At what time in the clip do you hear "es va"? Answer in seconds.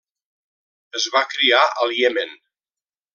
0.99-1.21